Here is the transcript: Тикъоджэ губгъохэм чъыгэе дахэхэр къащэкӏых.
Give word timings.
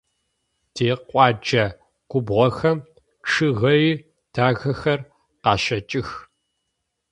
Тикъоджэ 0.73 1.65
губгъохэм 2.09 2.77
чъыгэе 3.29 3.91
дахэхэр 4.33 4.99
къащэкӏых. 5.43 6.09